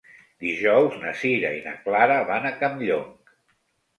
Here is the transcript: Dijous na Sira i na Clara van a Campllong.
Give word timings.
Dijous 0.43 0.95
na 1.01 1.11
Sira 1.19 1.51
i 1.57 1.59
na 1.67 1.73
Clara 1.83 2.17
van 2.31 2.47
a 2.51 2.53
Campllong. 2.63 3.07